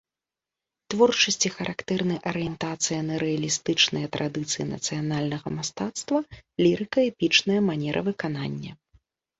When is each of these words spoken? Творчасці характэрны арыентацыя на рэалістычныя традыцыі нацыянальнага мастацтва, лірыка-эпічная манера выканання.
Творчасці 0.93 1.51
характэрны 1.57 2.15
арыентацыя 2.31 2.99
на 3.09 3.15
рэалістычныя 3.25 4.07
традыцыі 4.17 4.67
нацыянальнага 4.73 5.47
мастацтва, 5.59 6.17
лірыка-эпічная 6.67 7.61
манера 7.69 7.99
выканання. 8.11 8.71